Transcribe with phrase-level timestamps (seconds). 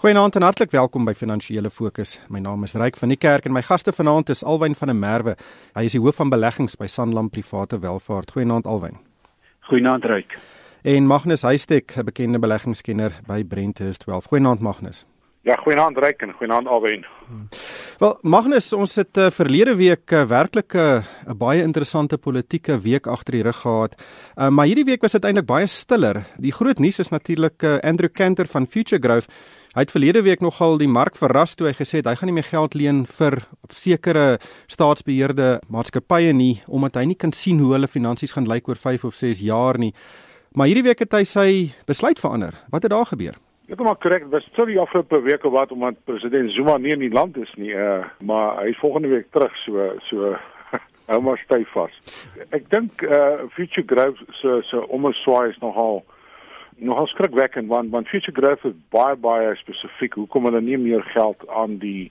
[0.00, 2.14] Goeienaand en hartlik welkom by Finansiële Fokus.
[2.32, 4.96] My naam is Ryk van die Kerk en my gaste vanaand is Alwyn van der
[4.96, 5.34] Merwe.
[5.76, 8.32] Hy is die hoof van beleggings by Sanlam Private Welvaart.
[8.32, 8.96] Goeienaand Alwyn.
[9.68, 10.38] Goeienaand Ryk.
[10.88, 14.32] En Magnus Huystek, 'n bekende beleggingskenner by Brenthurst Wealth.
[14.32, 15.04] Goeienaand Magnus.
[15.42, 17.04] Ja, goeienaand Ryk en goeienaand Alwyn.
[17.98, 23.06] Wel, Magnus, ons het uh, verlede week uh, werklik 'n uh, baie interessante politieke week
[23.06, 24.02] agter die rug gehad.
[24.36, 26.24] Uh, maar hierdie week was dit eintlik baie stiller.
[26.36, 29.28] Die groot nuus is natuurlik uh, Andrew Cantor van Future Growth.
[29.70, 32.34] Hy het verlede week nogal die mark verras toe hy gesê het hy gaan nie
[32.40, 33.36] meer geld leen vir
[33.70, 38.80] sekere staatsbeheerde maatskappye nie omdat hy nie kan sien hoe hulle finansies gaan lyk oor
[38.82, 39.92] 5 of 6 jaar nie.
[40.58, 41.46] Maar hierdie week het hy sy
[41.86, 42.58] besluit verander.
[42.74, 43.38] Wat het daar gebeur?
[43.70, 46.96] Ek kom maar korrek, was tot die afgelope week of wat omdat president Zuma nie
[46.98, 50.34] in die land is nie, uh, maar hy is volgende week terug so so
[51.12, 51.94] hou maar styf vas.
[52.50, 56.02] Ek dink uh Future Growth so so omswaai is nogal
[56.80, 61.48] nogal skrikwekkend want want Future Growth is baie baie spesifiek hoekom hulle nie meer geld
[61.48, 62.10] aan die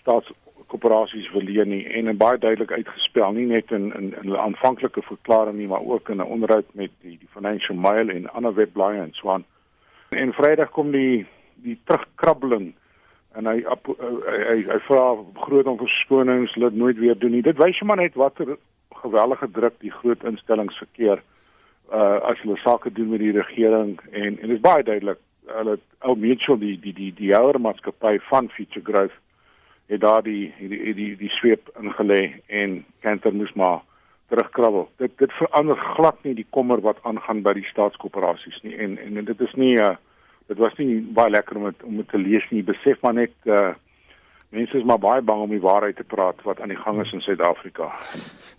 [0.00, 5.02] staatskoöperasies verleen nie en en baie duidelik uitgespel nie net in in in hulle aanvanklike
[5.08, 9.00] verklaring nie maar ook in 'n onderhoud met die die Financial Mail en ander webblaaie
[9.00, 9.44] en so aan
[10.12, 11.24] En Vrydag kom die
[11.62, 12.72] die terugkrabbeling
[13.38, 13.76] en hy hy
[14.28, 15.04] hy, hy vra
[15.46, 17.44] groot om verskonings, laat nooit weer doen nie.
[17.44, 18.56] Dit wys jy maar net watter
[19.02, 21.22] gewellige druk die groot instellings verkeer
[21.90, 25.78] uh as hulle sake doen met die regering en en dit is baie duidelik hulle
[26.06, 29.18] ou mutual die die die die ouer maatskappy van Future Growth
[29.92, 33.82] het daar die die die die, sweep ingelê en Cantor moes maar
[34.28, 34.88] terugkrabbel.
[34.96, 39.24] Dit dit verander glad nie die kommer wat aangaan by die staatskoöperasies nie en en
[39.24, 39.94] dit is nie uh
[40.48, 42.62] dit was nie baie lekker om het, om het te lees nie.
[42.62, 43.72] Besef maar net uh
[44.52, 47.12] mense is maar baie bang om die waarheid te praat wat aan die gang is
[47.16, 47.88] in Suid-Afrika.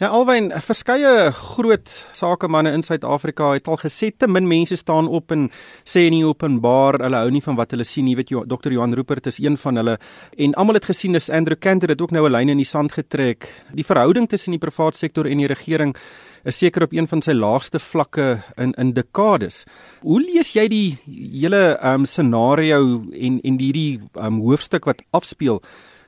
[0.02, 5.32] Ja alwen verskeie groot sakemanne in Suid-Afrika het al gesê te min mense staan op
[5.36, 5.50] en
[5.86, 8.18] sê nie openbaar hulle hou nie van wat hulle sien nie.
[8.18, 8.74] Jy weet Dr.
[8.74, 9.98] Johan Rupert is een van hulle
[10.38, 12.98] en almal het gesien is Andrew Cantor het ook nou 'n lyn in die sand
[12.98, 13.48] getrek.
[13.74, 15.96] Die verhouding tussen die private sektor en die regering
[16.44, 18.28] is seker op een van sy laagste vlakke
[18.58, 19.64] in in dekades.
[20.02, 22.82] Hoe lees jy die hele ehm um, scenario
[23.12, 25.62] en en hierdie ehm um, hoofstuk wat afspeel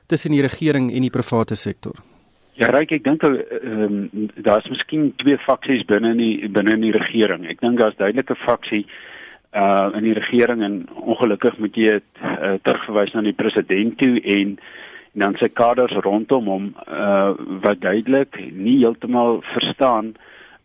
[0.06, 1.94] tussen die regering en die private sektor?
[2.56, 6.84] Ja, Ryk, ek dink ehm um, daar's miskien twee faksies binne in die binne in
[6.88, 7.44] die regering.
[7.48, 8.86] Ek dink daar's duidelike faksie
[9.56, 14.20] uh in die regering en ongelukkig moet jy dit uh, terugverwys na die president toe
[14.20, 14.58] en
[15.16, 17.32] dan sy kaders rondom hom uh
[17.64, 20.14] wat duidelik nie heeltemal verstaan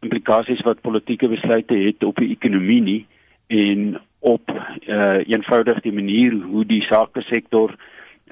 [0.04, 3.02] implikasies wat politieke besluite het op die ekonomie nie
[3.48, 7.76] en op uh eenvoudig die manier hoe die sake sektor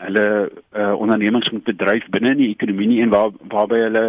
[0.04, 0.28] hulle
[0.76, 4.06] uh ondernemings moet bedryf binne in die ekonomie nie en waar waarby hulle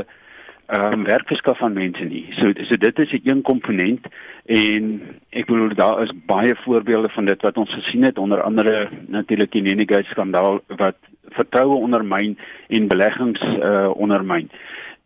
[0.71, 2.27] ehm um, werk verskaf aan mense nie.
[2.39, 4.07] So so dit is 'n een komponent
[4.47, 8.89] en ek bedoel daar is baie voorbeelde van dit wat ons gesien het onder andere
[9.07, 10.97] natuurlik die Nenegate skandaal wat
[11.29, 12.39] vertroue ondermyn
[12.69, 14.51] en beleggings uh ondermyn.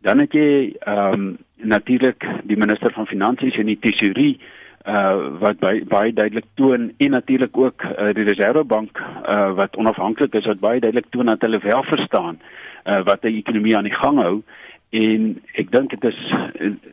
[0.01, 4.39] Dan het jy ehm um, natuurlik die minister van finansies en die tesourie
[4.85, 9.01] uh wat baie baie duidelik toon en natuurlik ook uh, die reservebank
[9.33, 12.39] uh wat onafhanklik is wat baie duidelik toon dat hulle wel verstaan
[12.85, 14.43] uh wat die ekonomie aan die gang hou
[14.89, 16.21] en ek dink dit is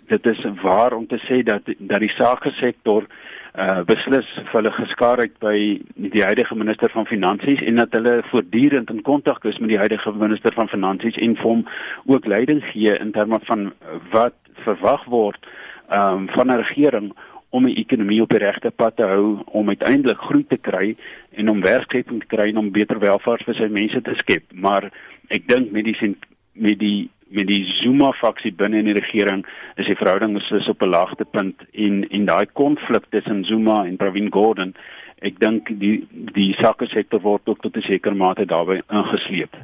[0.08, 3.06] dit is waar om te sê dat dat die sake sektor
[3.52, 5.56] uh beslis vir hulle geskaar het by
[5.94, 10.12] die huidige minister van finansies en dat hulle voortdurend in kontak is met die huidige
[10.12, 11.66] minister van finansies en vir hom
[12.06, 13.72] ook leiding gee in terme van
[14.14, 15.52] wat verwag word
[15.92, 17.12] um van 'n regering
[17.52, 20.94] om die ekonomie op die regte pad te hou om uiteindelik groei te kry
[21.36, 24.46] en om werkskeping te kry en om beter welvaart vir sy mense te skep.
[24.54, 24.88] Maar
[25.28, 26.14] ek dink met die
[26.52, 29.44] met die met die Zuma faksie binne in die regering
[29.76, 33.96] is die verhouding beslis op 'n laagte punt en en daai konflik tussen Zuma en
[33.96, 34.74] Pravin Gordhan
[35.22, 36.02] ek dink die
[36.34, 39.56] die sake sektor word ook tot 'n sekere mate daarbey ingesleep.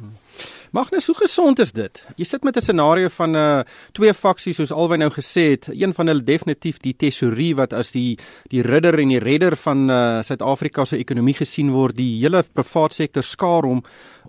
[0.71, 1.97] Magnus, hoe gesond is dit?
[2.15, 5.67] Jy sit met 'n scenario van 'n uh, twee faksies soos albei nou gesê het.
[5.67, 8.19] Een van hulle definitief die tesourie wat as die
[8.49, 11.95] die ridder en die redder van uh, Suid-Afrika se ekonomie gesien word.
[11.95, 13.81] Die hele private sektor skaar hom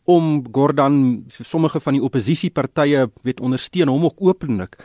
[0.05, 4.76] om Gordhan sommige van die oppositiepartye weet ondersteun hom ook openlik.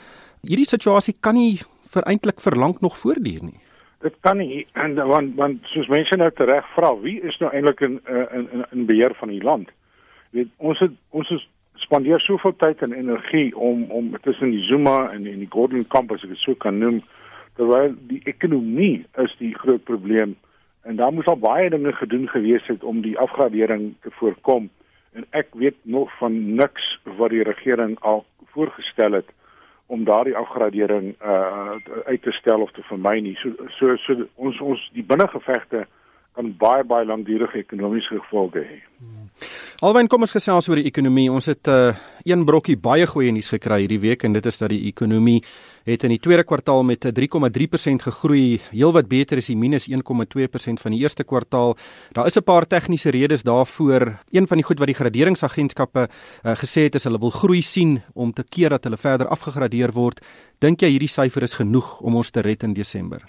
[0.41, 1.61] Hierdie situasie kan nie
[1.93, 3.59] vir eintlik verlang nog voortduur nie.
[4.01, 7.81] Dit kan nie en want want soos mense nou tereg vra, wie is nou eintlik
[7.81, 8.01] in
[8.33, 9.71] in in in beheer van die land?
[10.35, 11.43] Weet ons het ons is
[11.85, 16.11] spandeer soveel tyd en energie om om tussen die Zuma en en die Gordhan kamp
[16.11, 17.01] as ek dit so kan noem,
[17.55, 20.35] terwyl die ekonomie is die groot probleem
[20.85, 24.69] en daar moes al baie dinge gedoen gewees het om die afgradering te voorkom
[25.15, 29.31] en ek weet nog van niks wat die regering al voorgestel het
[29.87, 33.35] om daardie afgradering uh uit te stel of te vermy nie.
[33.41, 35.85] So so so ons ons die binnengevegte
[36.35, 38.79] kan baie baie langdurige ekonomiese gevolge hê.
[39.85, 41.27] Alwen kom ons gesels oor die ekonomie.
[41.29, 41.93] Ons het 'n uh,
[42.25, 45.43] een brokkie baie goeie nuus gekry hierdie week en dit is dat die ekonomie
[45.85, 48.59] het in die tweede kwartaal met 3,3% gegroei.
[48.71, 51.77] Heelwat beter is die minus 1,2% van die eerste kwartaal.
[52.13, 54.17] Daar is 'n paar tegniese redes daarvoor.
[54.31, 58.01] Een van die goed wat die graderingsagentskappe uh, gesê het is hulle wil groei sien
[58.15, 60.25] om te keer dat hulle verder afgegradeer word.
[60.59, 63.21] Dink jy hierdie syfer is genoeg om ons te red in Desember?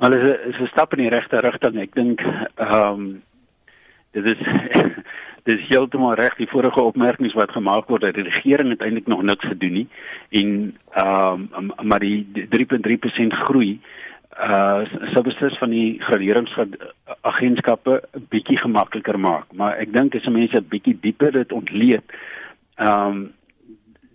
[0.00, 0.18] Hulle
[0.48, 1.78] is 'n stap in die regte rigting.
[1.78, 2.20] Ek dink
[2.56, 3.22] ehm um,
[4.12, 4.38] dit is
[5.44, 9.46] dis heeltemal reg die vorige opmerkings wat gemaak word dat die regering eintlik nog niks
[9.46, 9.88] gedoen nie
[10.30, 13.80] en ehm um, maar die 3.3% groei
[14.38, 18.00] uh sou beslis van die graderingsagentskappe
[18.30, 19.52] bietjie gemakliker maak.
[19.52, 22.02] Maar ek dink as mense 'n bietjie dieper dit ontleed
[22.76, 23.32] ehm um,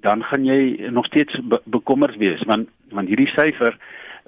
[0.02, 3.78] dan gaan jy nog steeds be bekommerd wees want want hierdie syfer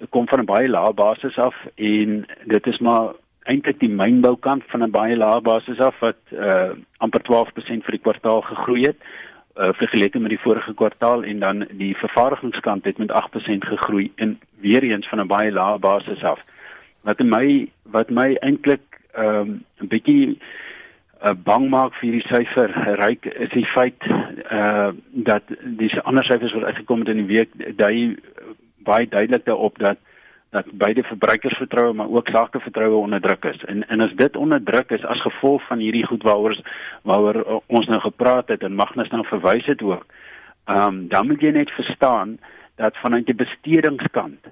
[0.10, 3.14] kom van 'n baie lae basis af en dit is maar
[3.48, 8.06] eintlik die mynboukant van 'n baie lae basis af wat uh amper 12% vir die
[8.06, 9.00] kwartaal gegroei het
[9.56, 14.40] uh vergeleke met die vorige kwartaal en dan die vervaardigingskant het met 8% gegroei en
[14.60, 16.40] weer eens van 'n baie lae basis af.
[17.02, 18.86] Wat my wat my eintlik
[19.18, 20.38] um 'n bietjie
[21.24, 24.02] uh, bang maak vir hierdie syfer ryk is die feit
[24.52, 28.18] uh dat dis ander syfers wat uitgekom het in die week dui
[28.78, 29.98] baie duidelik daarop dat
[30.50, 33.64] dat beide verbruikersvertroue maar ook sakevertroue onder druk is.
[33.66, 36.60] En en as dit onder druk is as gevolg van hierdie goed waaroor
[37.02, 40.06] waaroor ons nou gepraat het en Magnus nou verwys het ook.
[40.66, 42.38] Ehm um, dan moet jy net verstaan
[42.76, 44.48] dat vanuit die bestedingskant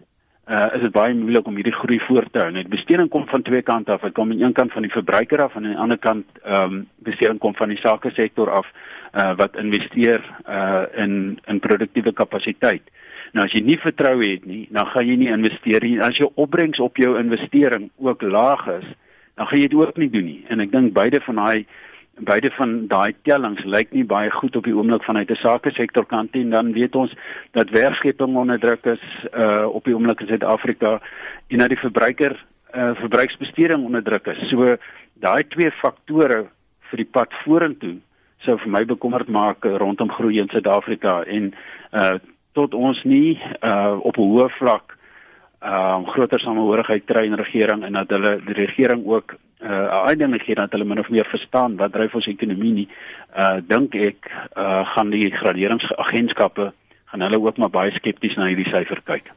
[0.49, 2.51] uh is dit baie moeilik om hierdie groei voort te hou.
[2.51, 4.01] Net besteding kom van twee kante af.
[4.01, 6.73] Dit kom aan een kant van die verbruiker af en aan die ander kant ehm
[6.73, 8.67] um, besteding kom van die sake sektor af
[9.13, 12.83] uh wat investeer uh in in produktiewe kapasiteit.
[13.35, 15.97] Nou as jy nie vertroue het nie, dan gaan jy nie investeer nie.
[15.99, 18.85] As jou opbrengs op jou investering ook laag is,
[19.35, 20.39] dan gaan jy dit ook nie doen nie.
[20.47, 21.65] En ek dink beide van daai
[22.23, 26.05] beide van daai tellings lyk nie baie goed op die oomblik vanuit 'n sake sektor
[26.05, 27.11] kant en dan weet ons
[27.51, 29.03] dat werkskeping onder druk is
[29.35, 31.01] uh op die oomblik in Suid-Afrika
[31.47, 34.49] en dat die verbruiker uh verbruiksbesteding onder druk is.
[34.49, 34.77] So
[35.13, 36.47] daai twee faktore
[36.89, 37.99] vir die pad vorentoe
[38.37, 41.53] sou vir my bekommerd maak rondom groei in Suid-Afrika en
[41.91, 42.15] uh
[42.55, 44.97] tot ons nie uh op 'n hoë vlak
[45.61, 50.41] uh groter samehorigheid kry in regering en dat hulle die regering ook uh 'n uitdaging
[50.41, 52.89] gee dat hulle min of meer verstaan wat dryf ons ekonomie nie
[53.37, 56.73] uh dink ek uh gaan die graderingsagentskappe
[57.05, 59.29] gaan hulle ook maar baie skepties na hierdie syfer kyk.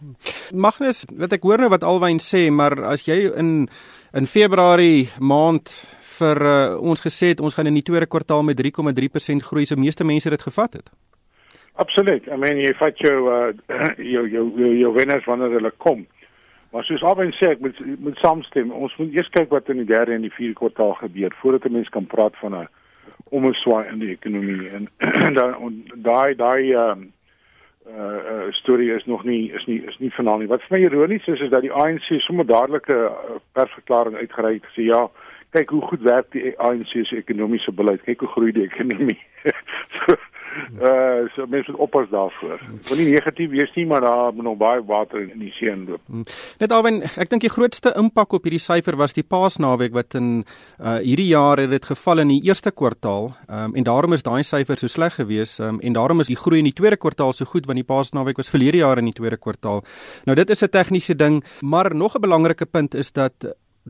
[0.52, 3.68] Magnus, wat ek hoor nou wat Alwyn sê, maar as jy in
[4.16, 5.68] in Februarie maand
[6.18, 9.76] vir uh, ons gesê het ons gaan in die tweede kwartaal met 3,3% groei, so
[9.76, 10.90] meeste mense dit gevat het.
[11.78, 12.24] Absoluut.
[12.26, 13.50] I mean, jy vat jou uh
[14.14, 16.06] jou jou jou, jou wenners wanneer hulle kom.
[16.74, 18.72] Maar soos Alwyn sê, ek moet moet saamstem.
[18.74, 21.76] Ons moet eers kyk wat in die derde en die vierde kwartaal gebeur voordat 'n
[21.78, 22.68] mens kan praat van 'n
[23.30, 24.88] omswaai in die ekonomie en
[25.38, 27.12] dan daai daai um
[27.86, 30.50] uh, uh storie is nog nie is nie is nie finaal nie.
[30.50, 34.64] Wat vir my ironies is is dat die ANC sommer dadelik 'n uh, persverklaring uitgereik
[34.64, 35.08] gesê ja,
[35.50, 38.02] kyk hoe goed werk die ANC se ekonomiese beleid.
[38.02, 39.20] Kyk hoe groei die ekonomie.
[39.96, 40.16] so,
[40.80, 42.60] uh so mense moet oppas daarvoor.
[42.88, 46.00] Moenie negatief wees nie, maar daar moet nog baie water in die see inloop.
[46.06, 46.24] Hmm.
[46.58, 50.44] Net alwen, ek dink die grootste impak op hierdie syfer was die Paasnaweek wat in
[50.78, 53.32] uh hierdie jaar het dit geval in die eerste kwartaal.
[53.48, 55.60] Um en daarom is daai syfer so sleg geweest.
[55.60, 58.36] Um en daarom is die groei in die tweede kwartaal so goed want die Paasnaweek
[58.36, 59.84] was verlede jaar in die tweede kwartaal.
[60.26, 63.32] Nou dit is 'n tegniese ding, maar nog 'n belangrike punt is dat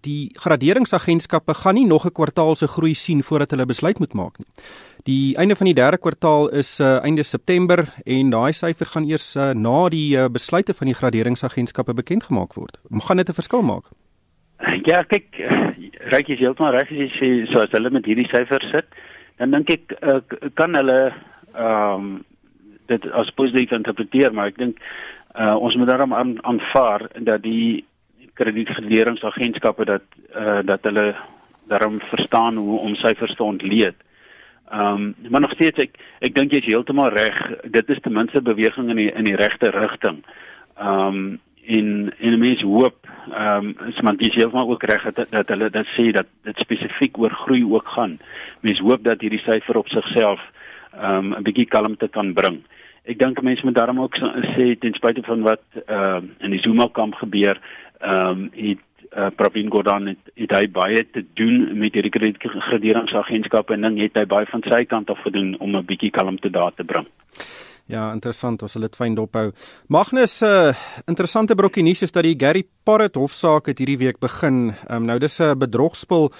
[0.02, 4.38] die graderingsagentskappe gaan nie nog 'n kwartaal se groei sien voordat hulle besluit moet maak
[4.38, 4.46] nie.
[5.04, 9.36] Die einde van die derde kwartaal is uh, einde September en daai syfer gaan eers
[9.36, 12.78] uh, na die uh, besluite van die graderingsagentskappe bekend gemaak word.
[12.90, 13.84] Hoe gaan dit 'n verskil maak?
[14.84, 15.26] Ja, kyk,
[16.10, 18.86] ryk is heeltemal reg as jy sê soos hulle met hierdie syfer sit,
[19.38, 20.20] dan dink ek uh,
[20.54, 21.12] kan hulle
[21.54, 22.24] ehm um,
[22.88, 24.78] dit as positief interpreteer, maar ek dink
[25.36, 27.84] uh, ons moet daarom aan, aanvaar dat die
[28.38, 30.02] kredietgeleeringsagentskappe dat
[30.36, 31.14] uh, dat hulle
[31.68, 33.96] daarom verstaan hoe om syfers te ontleed.
[34.70, 37.36] Ehm um, maar nog steeds ek ek dink jy is heeltemal reg.
[37.64, 40.24] Dit is ten minste beweging in die in die regte rigting.
[40.76, 45.02] Ehm um, in in 'n mens hoop ehm um, is man dis heeltemal ook reg
[45.12, 48.18] dat dat hulle dat sê dat dit spesifiek oor groei ook gaan.
[48.60, 50.40] Mens hoop dat hierdie syfer op sigself
[50.92, 52.60] ehm um, 'n bietjie kalmte kan bring.
[53.04, 54.16] Ek dink mense moet daarom ook
[54.56, 57.56] sê ten spyte van wat ehm uh, in die Zuma kamp gebeur,
[58.00, 58.84] ehm um, het
[59.16, 64.18] uh, Pravin Gordhan het, het hy baie te doen met hierdie kredietgraderingsagentskappe en dan het
[64.18, 67.06] hy baie van sy kant af gedoen om 'n bietjie kalmte daar te bring.
[67.88, 69.52] Ja, interessant, ons sal dit fyn dophou.
[69.88, 70.74] Magnus, 'n uh,
[71.06, 74.74] interessante brokkie nuus is dat die Gary Porret hofsaak het hierdie week begin.
[74.90, 76.30] Um, nou dis 'n bedrogspel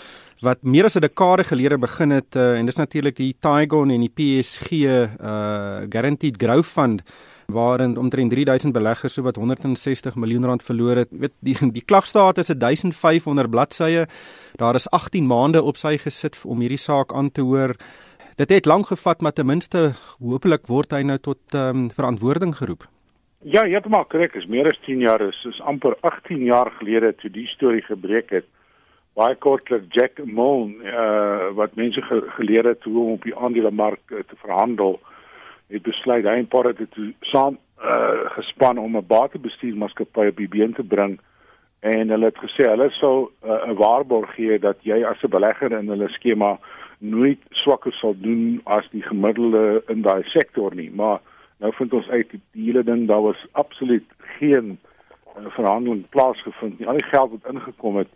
[0.42, 4.00] wat meer as 'n dekade gelede begin het uh, en dis natuurlik die Tygon en
[4.00, 7.02] die PSG uh Guaranteed Growth Fund
[7.52, 11.08] waarin omtrent 3000 beleggers so wat 160 miljoen rand verloor het.
[11.10, 14.06] Weet die die klagstaat is 1500 bladsye.
[14.60, 17.72] Daar is 18 maande op sy gesit om hierdie saak aan te hoor.
[18.36, 22.52] Dit het lank gevat, maar ten minste hopelik word hy nou tot ehm um, verantwoording
[22.56, 22.84] geroep.
[23.40, 26.70] Ja, jy het maar korrek, is meer as 10 jaar is, is amper 18 jaar
[26.76, 28.44] gelede toe die storie gebreek het
[29.16, 34.12] baie kortlik Jack Moon uh wat mense ge geleer het hoe om op die aandelemark
[34.12, 35.00] uh, te verhandel
[35.68, 40.72] het besluit hy en Porter het saam uh gespan om 'n batebestuurmaatskappy op die been
[40.72, 41.20] te bring.
[41.80, 45.72] En hulle het gesê hulle sou uh, 'n waarborg gee dat jy as 'n belegger
[45.72, 46.58] in hulle skema
[46.98, 50.90] nooit swakker sal doen as die gemiddelde in daai sektor nie.
[50.90, 51.20] Maar
[51.58, 54.78] nou vind ons uit die hele ding daar was absoluut geen
[55.38, 56.88] uh, verhandeling plaasgevind nie.
[56.88, 58.08] Al die geld wat ingekom het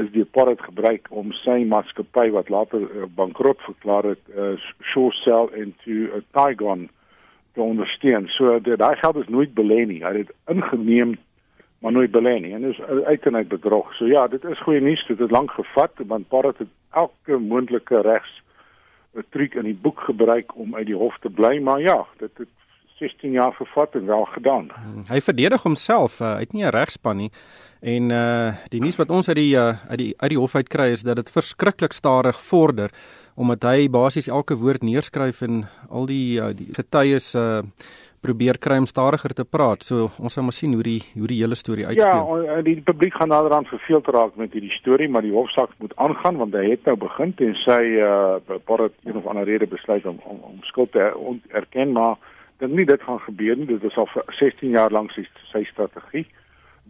[0.00, 5.12] is die Porret gebruik om sy maatskappy wat later uh, bankrot verklaar het, uh, Shore
[5.20, 6.88] Cell into a Tygon
[7.52, 8.28] te ondersteun.
[8.32, 10.00] So daai geld is nooit belê nie.
[10.04, 11.18] Hy het ingeneem
[11.82, 13.90] maar nooit belê nie en is uiteindelik bedrog.
[13.98, 15.02] So ja, dit is goeie nuus.
[15.08, 18.40] Dit het lank gevat want Porret het elke moontlike regs
[19.14, 22.30] 'n triek in die boek gebruik om uit die hof te bly, maar ja, dit
[22.36, 22.48] het
[23.02, 24.70] 16 jaar gevat en wel gedaan.
[25.10, 27.30] Hy verdedig homself, uh, hy het nie 'n regspan nie.
[27.82, 30.68] En uh die nuus wat ons uit die uh, uit die uit die hof uit
[30.70, 32.90] kry is dat dit verskriklik stadig vorder
[33.34, 37.62] omdat hy basies elke woord neerskryf en al die uh, die getuies uh
[38.22, 39.82] probeer kry om stadiger te praat.
[39.82, 42.44] So ons gaan maar sien hoe die hoe die hele storie uitspeel.
[42.46, 46.38] Ja, die publiek gaan naderhand verveeld raak met hierdie storie, maar die hofsaak moet aangaan
[46.38, 50.20] want hy het nou begin en sy uh Porret een of ander rede besluit om
[50.22, 51.10] om, om skuld te
[51.50, 52.14] erken maar
[52.62, 53.66] dink nie dit gaan gebeur nie.
[53.66, 56.26] Dit is al vir 16 jaar lank sy, sy strategie.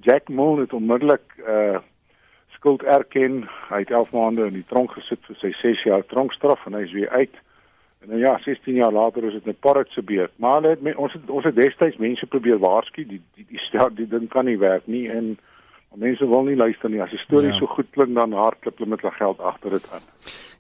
[0.05, 1.81] Jack Moon het onmiddellik uh
[2.63, 3.41] skuld erken.
[3.73, 6.85] Hy het 11 maande in die tronk gesit vir sy 6 jaar tronkstraf en hy
[6.87, 7.41] is weer uit.
[8.05, 10.31] En nou ja, 16 jaar later is dit 'n parrot se beurt.
[10.37, 14.07] Maar het, ons het ons het destyds mense probeer waarsku, die die die stel die
[14.09, 15.39] ding kan nie werk nie en
[15.95, 17.03] mense wil nie luister nie.
[17.03, 17.59] As 'n storie ja.
[17.59, 20.07] so goed klink dan hardloop hulle met hulle geld agter dit aan.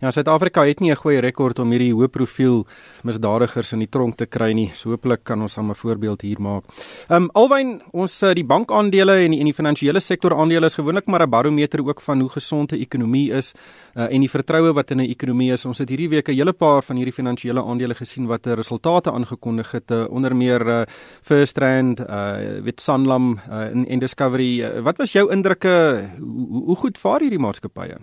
[0.02, 2.66] Ja, Suid-Afrika het nie 'n goeie rekord om hierdie hoë profiel
[3.04, 4.70] misdadigers in die tronk te kry nie.
[4.74, 6.64] So hopelik kan ons 'n voorbeeld hier maak.
[7.08, 10.74] Ehm um, alwyn ons eh, die bankaandele en die en die finansiële sektor aandele is
[10.74, 13.54] gewoonlik maar 'n barometer ook van hoe gesond 'n ekonomie is
[13.94, 15.64] uh, en die vertroue wat in 'n ekonomie is.
[15.64, 19.70] Ons het hierdie week 'n hele paar van hierdie finansiële aandele gesien wat resultate aangekondig
[19.70, 20.82] het uh, onder meer uh,
[21.22, 24.60] First Rand, uh, Wit Sanlam uh, en, en Discovery.
[24.62, 27.96] Uh, wat was jou indrukke hoe, hoe goed vaar hierdie maatskappye?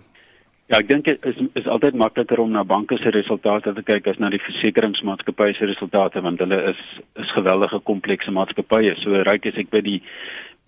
[0.70, 4.06] Ja, ek dink dit is is altyd makliker om na banke se resultate te kyk
[4.06, 6.82] as na die versekeringsmaatskappye se resultate want hulle is
[7.18, 8.92] is geweldige komplekse maatskappye.
[9.02, 9.98] So ryk as ek by die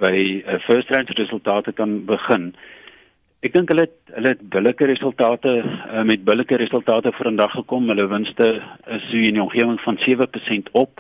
[0.03, 2.51] by uh, First Rand resultate kan begin.
[3.47, 7.55] Ek dink hulle het, hulle het billike resultate uh, met billike resultate vir 'n dag
[7.55, 7.87] gekom.
[7.95, 8.53] Hulle winste
[8.99, 10.99] is so in die omgewing van 7% op.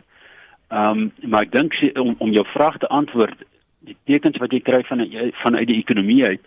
[0.71, 3.38] Ehm um, maar ek dink om om jou vraag te antwoord,
[3.82, 5.02] die tekens wat jy kry van
[5.42, 6.40] vanuit die ekonomie uit,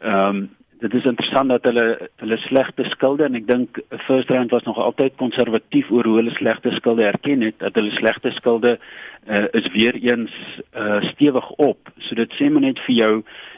[0.00, 0.48] ehm um,
[0.80, 1.86] dit is interessant dat hulle
[2.22, 6.34] hulle slegte skulde en ek dink First Rand was nog altyd konservatief oor hoe hulle
[6.36, 10.34] slegte skulde erken het dat hulle slegte skulde uh, is weer eens
[10.72, 11.90] uh, stewig op.
[12.06, 13.12] So dit sê maar net vir jou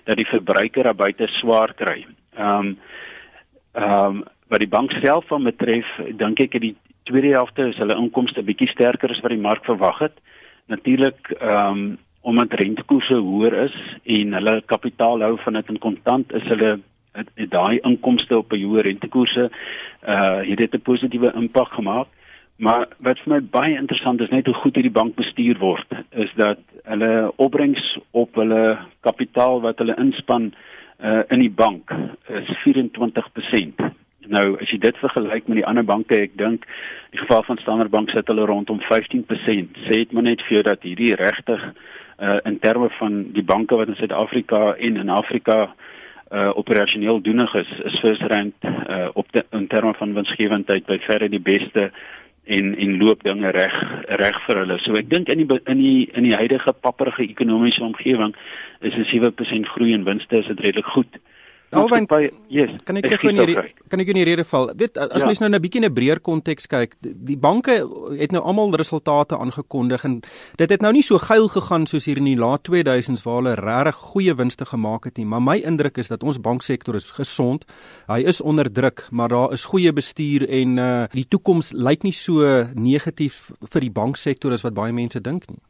[0.09, 2.05] dat die verbruiker daar buite swaar kry.
[2.39, 2.77] Ehm um,
[3.79, 5.87] ehm um, wat die bank self van betref,
[6.19, 6.75] dink ek dat die
[7.07, 10.17] tweede helfte is hulle inkomste bietjie sterker as wat die mark verwag het.
[10.73, 13.77] Natuurlik ehm um, omdat rentekoerse hoër is
[14.17, 16.75] en hulle kapitaal hou van dit in kontant is hulle
[17.13, 19.51] het daai inkomste op 'n hoë rentekoerse
[20.07, 22.09] uh het dit 'n positiewe impak gemaak.
[22.57, 26.33] Maar wat vir my baie interessant is net hoe goed hierdie bank bestuur word, is
[26.37, 30.53] dat hulle opbrengs op hulle kapitaal wat hulle inspann
[31.05, 31.91] uh in die bank
[32.29, 33.81] is 24%.
[34.29, 37.59] Nou as jy dit vergelyk met die ander banke, ek dink in die geval van
[37.59, 39.81] Standard Bank sit hulle rondom 15%.
[39.87, 41.73] Sê dit maar net vir jou dat hierdie regtig
[42.21, 45.90] uh in terme van die banke wat in Suid-Afrika en in Afrika uh
[46.31, 51.29] operasioneel doenig is is First Rand uh op de, in terme van winsgewendheid by verre
[51.29, 51.91] die beste
[52.45, 53.75] en en loop dinge reg
[54.07, 54.79] reg vir hulle.
[54.85, 58.35] So ek dink in die in die in die huidige papperige ekonomiese omgewing
[58.81, 61.19] is 'n 7% groei in winste is dit redelik goed.
[61.71, 62.07] Alwyn,
[62.51, 63.55] yes, kan ek in hierdie
[63.93, 64.73] kan ek in hierdie val?
[64.75, 65.27] Dit as ja.
[65.29, 67.87] mens nou 'n bietjie in 'n breër konteks kyk, die, die banke
[68.19, 70.21] het nou almal resultate aangekondig en
[70.57, 73.55] dit het nou nie so geil gegaan soos hier in die laat 2000s waar hulle
[73.55, 77.65] regtig goeie winste gemaak het nie, maar my indruk is dat ons banksektor is gesond.
[78.09, 82.13] Hy is onder druk, maar daar is goeie bestuur en uh die toekoms lyk nie
[82.13, 85.63] so negatief vir die banksektor as wat baie mense dink nie.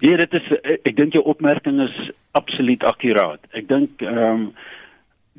[0.00, 0.48] Ja, dit is
[0.84, 3.40] ek dink jou opmerking is absoluut akkuraat.
[3.52, 4.50] Ek dink ehm um,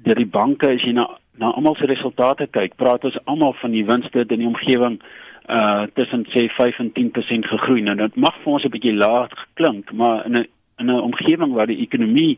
[0.04, 3.72] dat die banke as jy na na almal se resultate kyk, praat ons almal van
[3.72, 5.00] die winste in die omgewing
[5.48, 7.82] uh tussen sê 5 en 10% gegroei.
[7.82, 10.48] Nou dit mag vir ons 'n bietjie laag klink, maar in 'n
[10.80, 12.38] in 'n omgewing waar die ekonomie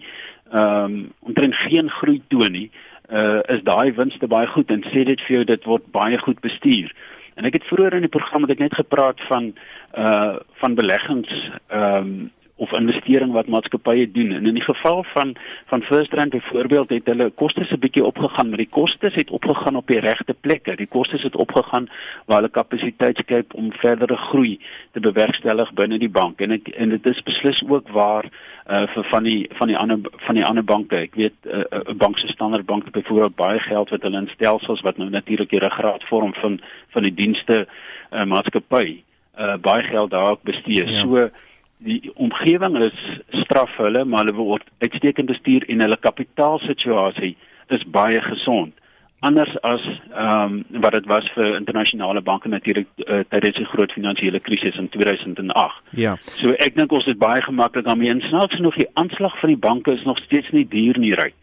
[0.52, 2.70] ehm um, omtrent geen groei toon nie,
[3.12, 6.40] uh is daai winste baie goed en sê dit vir jou dit word baie goed
[6.40, 6.92] bestuur.
[7.36, 9.54] En ek het vroeër in die program het ek net gepraat van
[9.98, 11.32] uh van beleggings
[11.68, 14.32] ehm um, of investering wat maatskappye doen.
[14.32, 15.36] En in die geval van
[15.66, 19.76] van First Rand byvoorbeeld het hulle kostes 'n bietjie opgegaan, maar die kostes het opgegaan
[19.76, 20.76] op die regte plekke.
[20.76, 21.90] Die kostes het opgegaan
[22.26, 24.60] waar hulle kapasiteit skep om verdere groei
[24.92, 26.42] te bewerkstellig binne die bank.
[26.42, 28.26] En ek, en dit is beslis ook waar
[28.70, 30.96] uh vir van die van die ander van die ander banke.
[30.96, 34.18] Ek weet 'n uh, uh, bank so Standard Bank het byvoorbeeld baie geld wat hulle
[34.18, 37.68] in stelsels wat nou natuurlik die ruggraat vorm van van die dienste
[38.12, 39.04] uh, maatskappy
[39.40, 40.86] uh baie geld daar bestee.
[40.86, 41.00] Ja.
[41.00, 41.30] So
[41.80, 43.00] die omgewing is
[43.44, 47.36] straf hulle, maar hulle word uitstekend bestuur en hulle kapitaalsituasie
[47.76, 48.76] is baie gesond.
[49.20, 49.84] Anders as
[50.16, 54.78] ehm um, wat dit was vir internasionale banke natuurlik uh, tydens die groot finansiële krisis
[54.80, 55.82] in 2008.
[56.00, 56.16] Ja.
[56.24, 59.92] So ek dink ons het baie gemaklik daarmee insnaaks nog die aanslag van die banke
[59.92, 61.34] is nog steeds nie duur nie ry.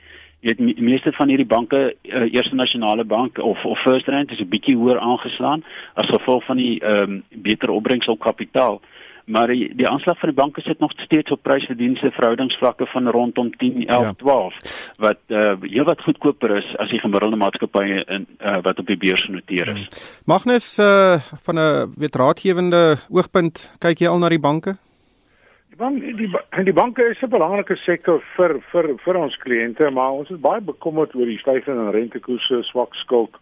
[0.40, 4.32] Jy weet die meeste van hierdie banke, uh, Eerste Nasionale Bank of of First Rand
[4.32, 5.64] is 'n bietjie hoër aangeslaan
[5.94, 8.80] as gevolg van die ehm um, beter opbrengs op kapitaal
[9.26, 13.56] maar die, die aanslag van die banke sit nog steeds op prysverdienste verhoudingsvlakke van rondom
[13.56, 14.12] 10 11 ja.
[14.12, 14.54] 12
[14.97, 18.97] wat uh heel wat goedkoper is as die gemiddelde maatskappye in uh, wat op die
[18.97, 19.87] beurs genoteer is.
[19.88, 20.09] Hmm.
[20.25, 24.76] Magnus uh van 'n weet raadgewende oogpunt kyk jy al na die banke?
[25.68, 30.11] Die bank die die banke is 'n belangrike sektor vir vir vir ons kliënte, maar
[30.11, 33.35] ons is baie bekommerd oor die stygende rentekoerse, swak skuld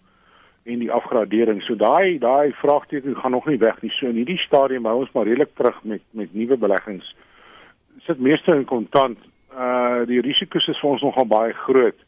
[0.64, 1.62] en die afgradering.
[1.62, 3.90] So daai daai vraagteken gaan nog nie weg nie.
[3.90, 7.14] So in hierdie stadium hou ons maar redelik terug met met nuwe beleggings.
[8.06, 9.18] Sit meeste in kontant.
[9.52, 12.00] Uh die risiko's is vir ons nogal baie groot.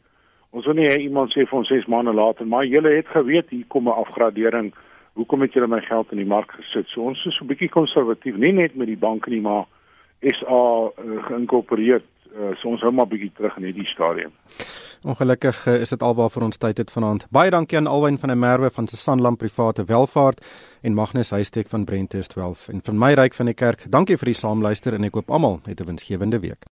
[0.49, 3.49] Ons wil nie hê iemand sê vir ons 6 maande later, maar julle het geweet
[3.49, 4.73] hier kom 'n afgradering.
[5.13, 6.87] Hoekom het julle my geld in die mark gesit?
[6.87, 9.65] So ons is so 'n bietjie konservatief, nie net met die banke nie, maar
[10.19, 12.01] is al uh, geïnkorporeer.
[12.37, 14.33] Uh, so ons hou maar bietjie terug in hierdie stadium.
[15.07, 17.25] Ongelukkig eh, is dit alwaar vir ons tyd het vanaand.
[17.33, 20.45] Baie dankie aan Alwyn van der Merwe van Sanlam Private Welvaart
[20.81, 23.85] en Magnus Huystek van Brentes 12 en van my ryk van die kerk.
[23.89, 26.65] Dankie vir die saamluister en ek hoop almal het 'n winsgewende week.